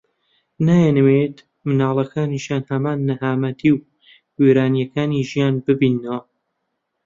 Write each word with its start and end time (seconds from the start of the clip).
نایانەوێت 0.65 1.37
منداڵەکانیشیان 1.65 2.63
هەمان 2.71 2.97
نەهامەتی 3.09 3.71
و 3.73 3.77
وێرانەییەکانی 4.41 5.27
ژیان 5.29 5.55
ببیننەوە 5.65 6.19